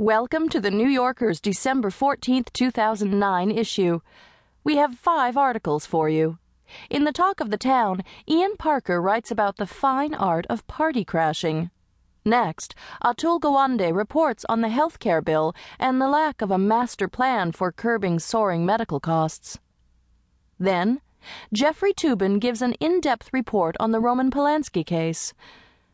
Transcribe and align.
Welcome 0.00 0.48
to 0.48 0.62
the 0.62 0.70
New 0.70 0.88
Yorker's 0.88 1.42
December 1.42 1.90
14th, 1.90 2.54
2009 2.54 3.50
issue. 3.50 4.00
We 4.64 4.76
have 4.76 4.94
five 4.94 5.36
articles 5.36 5.84
for 5.84 6.08
you. 6.08 6.38
In 6.88 7.04
the 7.04 7.12
talk 7.12 7.38
of 7.38 7.50
the 7.50 7.58
town, 7.58 8.02
Ian 8.26 8.56
Parker 8.56 9.02
writes 9.02 9.30
about 9.30 9.58
the 9.58 9.66
fine 9.66 10.14
art 10.14 10.46
of 10.48 10.66
party 10.66 11.04
crashing. 11.04 11.70
Next, 12.24 12.74
Atul 13.04 13.38
Gawande 13.40 13.94
reports 13.94 14.46
on 14.48 14.62
the 14.62 14.70
health 14.70 15.00
care 15.00 15.20
bill 15.20 15.54
and 15.78 16.00
the 16.00 16.08
lack 16.08 16.40
of 16.40 16.50
a 16.50 16.56
master 16.56 17.06
plan 17.06 17.52
for 17.52 17.70
curbing 17.70 18.20
soaring 18.20 18.64
medical 18.64 19.00
costs. 19.00 19.58
Then, 20.58 21.02
Jeffrey 21.52 21.92
Toobin 21.92 22.40
gives 22.40 22.62
an 22.62 22.72
in 22.80 23.02
depth 23.02 23.28
report 23.34 23.76
on 23.78 23.90
the 23.90 24.00
Roman 24.00 24.30
Polanski 24.30 24.82
case. 24.82 25.34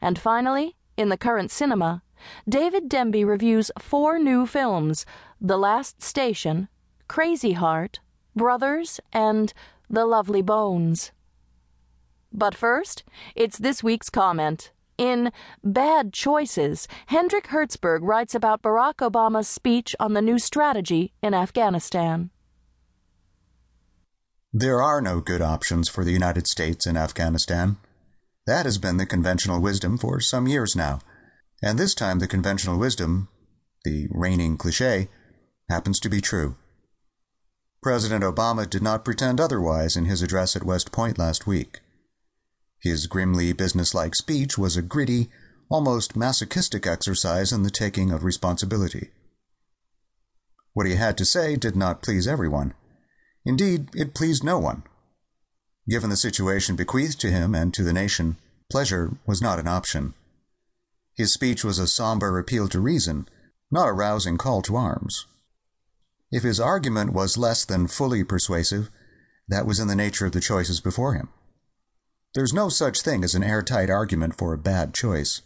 And 0.00 0.20
finally, 0.20 0.76
in 0.96 1.08
the 1.08 1.18
current 1.18 1.50
cinema, 1.50 2.02
David 2.48 2.88
Denby 2.88 3.24
reviews 3.24 3.70
four 3.78 4.18
new 4.18 4.46
films 4.46 5.06
The 5.40 5.58
Last 5.58 6.02
Station, 6.02 6.68
Crazy 7.08 7.52
Heart, 7.52 8.00
Brothers, 8.34 9.00
and 9.12 9.52
The 9.88 10.04
Lovely 10.04 10.42
Bones. 10.42 11.12
But 12.32 12.54
first, 12.54 13.04
it's 13.34 13.58
this 13.58 13.82
week's 13.82 14.10
comment. 14.10 14.70
In 14.98 15.30
Bad 15.62 16.12
Choices, 16.12 16.88
Hendrik 17.06 17.48
Hertzberg 17.48 18.00
writes 18.02 18.34
about 18.34 18.62
Barack 18.62 18.96
Obama's 18.96 19.48
speech 19.48 19.94
on 20.00 20.14
the 20.14 20.22
new 20.22 20.38
strategy 20.38 21.12
in 21.22 21.34
Afghanistan. 21.34 22.30
There 24.52 24.82
are 24.82 25.00
no 25.00 25.20
good 25.20 25.40
options 25.42 25.88
for 25.88 26.04
the 26.04 26.12
United 26.12 26.48
States 26.48 26.86
in 26.86 26.96
Afghanistan. 26.96 27.76
That 28.46 28.64
has 28.64 28.78
been 28.78 28.96
the 28.96 29.06
conventional 29.06 29.60
wisdom 29.60 29.98
for 29.98 30.20
some 30.20 30.48
years 30.48 30.74
now. 30.74 31.00
And 31.62 31.78
this 31.78 31.94
time, 31.94 32.18
the 32.18 32.28
conventional 32.28 32.78
wisdom, 32.78 33.28
the 33.84 34.08
reigning 34.10 34.56
cliche, 34.56 35.08
happens 35.68 35.98
to 36.00 36.08
be 36.08 36.20
true. 36.20 36.56
President 37.82 38.24
Obama 38.24 38.68
did 38.68 38.82
not 38.82 39.04
pretend 39.04 39.40
otherwise 39.40 39.96
in 39.96 40.04
his 40.04 40.22
address 40.22 40.56
at 40.56 40.64
West 40.64 40.92
Point 40.92 41.18
last 41.18 41.46
week. 41.46 41.80
His 42.80 43.06
grimly 43.06 43.52
businesslike 43.52 44.14
speech 44.14 44.56
was 44.56 44.76
a 44.76 44.82
gritty, 44.82 45.30
almost 45.68 46.16
masochistic 46.16 46.86
exercise 46.86 47.52
in 47.52 47.62
the 47.62 47.70
taking 47.70 48.10
of 48.10 48.24
responsibility. 48.24 49.10
What 50.74 50.86
he 50.86 50.94
had 50.94 51.18
to 51.18 51.24
say 51.24 51.56
did 51.56 51.76
not 51.76 52.02
please 52.02 52.28
everyone. 52.28 52.74
Indeed, 53.44 53.88
it 53.94 54.14
pleased 54.14 54.44
no 54.44 54.58
one. 54.58 54.84
Given 55.88 56.10
the 56.10 56.16
situation 56.16 56.76
bequeathed 56.76 57.20
to 57.20 57.30
him 57.30 57.54
and 57.54 57.72
to 57.74 57.82
the 57.82 57.92
nation, 57.92 58.36
pleasure 58.70 59.16
was 59.26 59.42
not 59.42 59.58
an 59.58 59.66
option. 59.66 60.14
His 61.18 61.32
speech 61.32 61.64
was 61.64 61.80
a 61.80 61.88
somber 61.88 62.38
appeal 62.38 62.68
to 62.68 62.78
reason, 62.78 63.28
not 63.72 63.88
a 63.88 63.92
rousing 63.92 64.38
call 64.38 64.62
to 64.62 64.76
arms. 64.76 65.26
If 66.30 66.44
his 66.44 66.60
argument 66.60 67.12
was 67.12 67.36
less 67.36 67.64
than 67.64 67.88
fully 67.88 68.22
persuasive, 68.22 68.88
that 69.48 69.66
was 69.66 69.80
in 69.80 69.88
the 69.88 69.96
nature 69.96 70.26
of 70.26 70.32
the 70.32 70.40
choices 70.40 70.80
before 70.80 71.14
him. 71.14 71.30
There's 72.34 72.52
no 72.52 72.68
such 72.68 73.02
thing 73.02 73.24
as 73.24 73.34
an 73.34 73.42
airtight 73.42 73.90
argument 73.90 74.36
for 74.38 74.52
a 74.52 74.58
bad 74.58 74.94
choice, 74.94 75.42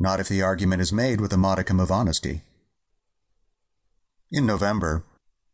not 0.00 0.20
if 0.20 0.28
the 0.28 0.40
argument 0.40 0.80
is 0.80 0.90
made 0.90 1.20
with 1.20 1.34
a 1.34 1.36
modicum 1.36 1.80
of 1.80 1.90
honesty. 1.90 2.40
In 4.32 4.46
November, 4.46 5.04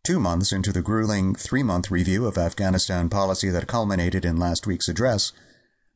two 0.04 0.20
months 0.20 0.52
into 0.52 0.70
the 0.70 0.80
grueling 0.80 1.34
three 1.34 1.64
month 1.64 1.90
review 1.90 2.24
of 2.24 2.38
Afghanistan 2.38 3.08
policy 3.08 3.50
that 3.50 3.66
culminated 3.66 4.24
in 4.24 4.36
last 4.36 4.68
week's 4.68 4.88
address, 4.88 5.32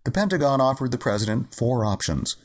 the 0.04 0.10
Pentagon 0.10 0.60
offered 0.60 0.90
the 0.90 0.98
President 0.98 1.54
four 1.54 1.84
options, 1.84 2.36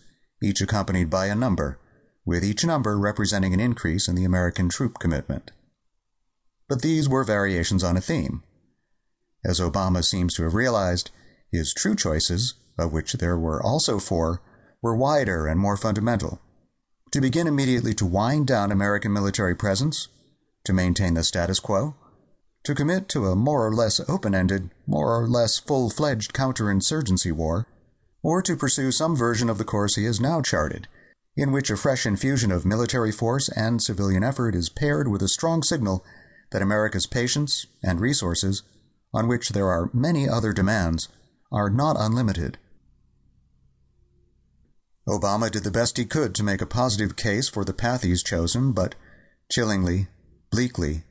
each 0.42 0.62
accompanied 0.62 1.10
by 1.10 1.28
a 1.28 1.36
number, 1.36 1.80
with 2.26 2.44
each 2.44 2.64
number 2.64 2.98
representing 2.98 3.54
an 3.54 3.60
increase 3.60 4.08
in 4.08 4.16
the 4.16 4.26
American 4.26 4.70
troop 4.70 5.00
commitment. 5.00 5.52
But 6.68 6.82
these 6.82 7.10
were 7.10 7.24
variations 7.24 7.84
on 7.84 7.98
a 7.98 8.02
theme. 8.02 8.44
As 9.44 9.60
Obama 9.60 10.04
seems 10.04 10.34
to 10.36 10.44
have 10.44 10.54
realized, 10.54 11.12
his 11.52 11.74
true 11.74 11.96
choices, 11.96 12.56
of 12.78 12.94
which 12.94 13.14
there 13.14 13.38
were 13.38 13.62
also 13.64 14.00
four, 14.00 14.42
were 14.82 14.96
wider 14.96 15.48
and 15.48 15.60
more 15.60 15.78
fundamental. 15.78 16.40
To 17.12 17.22
begin 17.22 17.48
immediately 17.48 17.94
to 17.96 18.06
wind 18.06 18.48
down 18.48 18.72
American 18.72 19.12
military 19.12 19.56
presence, 19.56 20.10
to 20.66 20.74
maintain 20.74 21.16
the 21.16 21.24
status 21.24 21.60
quo, 21.60 21.96
to 22.64 22.76
commit 22.76 23.10
to 23.10 23.28
a 23.28 23.36
more 23.36 23.66
or 23.66 23.74
less 23.74 24.00
open 24.08 24.36
ended, 24.36 24.70
more 24.86 25.20
or 25.20 25.28
less 25.28 25.58
full 25.58 25.90
fledged 25.90 26.34
counterinsurgency 26.34 27.32
war, 27.32 27.66
or 28.22 28.42
to 28.42 28.56
pursue 28.56 28.92
some 28.92 29.16
version 29.16 29.50
of 29.50 29.58
the 29.58 29.64
course 29.64 29.96
he 29.96 30.06
has 30.06 30.20
now 30.20 30.42
charted, 30.42 30.88
in 31.36 31.52
which 31.52 31.70
a 31.70 31.78
fresh 31.78 32.06
infusion 32.06 32.52
of 32.52 32.66
military 32.66 33.12
force 33.12 33.50
and 33.50 33.82
civilian 33.82 34.24
effort 34.24 34.56
is 34.56 34.70
paired 34.70 35.08
with 35.08 35.22
a 35.22 35.28
strong 35.28 35.64
signal 35.64 36.04
that 36.52 36.62
America's 36.62 37.06
patience 37.06 37.66
and 37.84 38.00
resources, 38.02 38.64
on 39.14 39.28
which 39.28 39.50
there 39.50 39.68
are 39.68 39.90
many 39.94 40.28
other 40.28 40.54
demands, 40.54 41.08
are 41.52 41.70
not 41.70 41.96
unlimited. 42.00 42.58
Obama 45.08 45.50
did 45.50 45.64
the 45.64 45.72
best 45.72 45.98
he 45.98 46.06
could 46.06 46.36
to 46.36 46.44
make 46.44 46.62
a 46.62 46.68
positive 46.68 47.16
case 47.16 47.50
for 47.50 47.66
the 47.66 47.74
path 47.74 48.04
he's 48.04 48.22
chosen, 48.22 48.72
but 48.74 48.94
chillingly, 49.52 50.08
bleakly, 50.52 51.04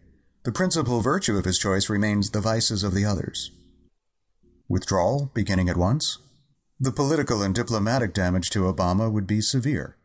the 0.45 0.53
principal 0.53 1.01
virtue 1.01 1.37
of 1.37 1.45
his 1.45 1.59
choice 1.59 1.91
remains 1.91 2.31
the 2.31 2.41
vices 2.41 2.85
of 2.85 2.95
the 2.95 3.05
others. 3.05 3.51
Withdrawal, 4.69 5.31
beginning 5.35 5.69
at 5.69 5.77
once. 5.77 6.19
The 6.81 6.93
political 6.93 7.43
and 7.43 7.53
diplomatic 7.53 8.15
damage 8.15 8.51
to 8.51 8.73
Obama 8.73 9.11
would 9.11 9.27
be 9.27 9.41
severe. 9.41 9.97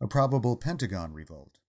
A 0.00 0.06
probable 0.06 0.56
Pentagon 0.56 1.12
revolt. 1.12 1.58